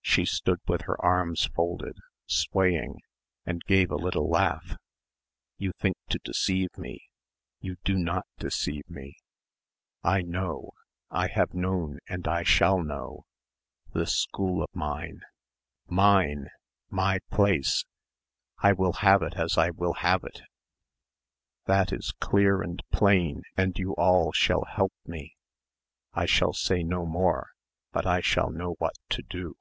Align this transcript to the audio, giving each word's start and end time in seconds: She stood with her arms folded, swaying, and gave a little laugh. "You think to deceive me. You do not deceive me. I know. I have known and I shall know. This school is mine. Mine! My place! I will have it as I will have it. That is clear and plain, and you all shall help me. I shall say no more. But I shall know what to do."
She 0.00 0.24
stood 0.24 0.58
with 0.66 0.80
her 0.82 1.00
arms 1.04 1.44
folded, 1.44 1.96
swaying, 2.26 3.02
and 3.46 3.62
gave 3.66 3.92
a 3.92 3.96
little 3.96 4.28
laugh. 4.28 4.74
"You 5.58 5.70
think 5.78 5.96
to 6.08 6.18
deceive 6.24 6.76
me. 6.76 7.06
You 7.60 7.76
do 7.84 7.94
not 7.94 8.26
deceive 8.38 8.88
me. 8.90 9.16
I 10.02 10.22
know. 10.22 10.72
I 11.10 11.28
have 11.28 11.54
known 11.54 11.98
and 12.08 12.26
I 12.26 12.42
shall 12.42 12.82
know. 12.82 13.26
This 13.92 14.12
school 14.16 14.62
is 14.64 14.68
mine. 14.74 15.20
Mine! 15.86 16.48
My 16.90 17.20
place! 17.30 17.84
I 18.58 18.72
will 18.72 18.94
have 18.94 19.22
it 19.22 19.34
as 19.34 19.56
I 19.56 19.70
will 19.70 19.92
have 19.94 20.24
it. 20.24 20.40
That 21.66 21.92
is 21.92 22.12
clear 22.18 22.60
and 22.60 22.82
plain, 22.90 23.42
and 23.56 23.78
you 23.78 23.92
all 23.92 24.32
shall 24.32 24.64
help 24.64 24.94
me. 25.04 25.36
I 26.12 26.26
shall 26.26 26.54
say 26.54 26.82
no 26.82 27.06
more. 27.06 27.50
But 27.92 28.04
I 28.04 28.20
shall 28.20 28.50
know 28.50 28.72
what 28.78 28.96
to 29.10 29.22
do." 29.22 29.54